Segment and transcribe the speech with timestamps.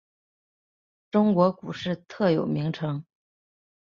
[1.11, 3.05] 中国股市特有名称。